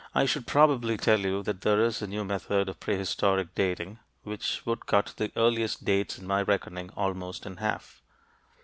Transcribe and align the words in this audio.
I 0.15 0.25
should 0.25 0.47
probably 0.47 0.97
tell 0.97 1.19
you 1.19 1.43
that 1.43 1.61
there 1.61 1.79
is 1.79 2.01
a 2.01 2.07
new 2.07 2.25
method 2.25 2.67
of 2.67 2.79
prehistoric 2.79 3.53
dating 3.53 3.99
which 4.23 4.65
would 4.65 4.87
cut 4.87 5.13
the 5.17 5.31
earliest 5.35 5.85
dates 5.85 6.17
in 6.17 6.25
my 6.25 6.41
reckoning 6.41 6.89
almost 6.95 7.45
in 7.45 7.57
half. 7.57 8.01